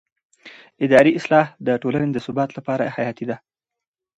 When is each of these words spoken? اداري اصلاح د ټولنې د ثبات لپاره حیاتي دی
اداري 0.85 1.11
اصلاح 1.19 1.47
د 1.67 1.67
ټولنې 1.81 2.09
د 2.13 2.17
ثبات 2.25 2.49
لپاره 2.57 2.91
حیاتي 2.95 3.25
دی 3.29 3.37